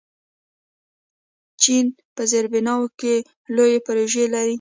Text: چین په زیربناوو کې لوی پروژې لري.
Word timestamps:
چین 1.61 1.85
په 2.15 2.21
زیربناوو 2.31 2.87
کې 2.99 3.15
لوی 3.55 3.73
پروژې 3.85 4.25
لري. 4.33 4.49